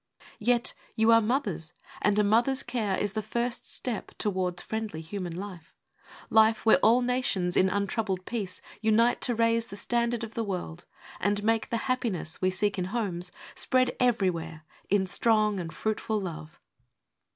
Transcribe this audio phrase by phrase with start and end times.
[0.39, 1.73] Yet you are mothers!
[2.01, 5.75] And a mother's care Is the first step towards friendly human life,
[6.31, 10.87] Life where all nations in untroubled peace Unite to raise the standard of the world
[11.19, 16.59] And make the happiness we seek in homes Spread everywhere in strong and fruitful love.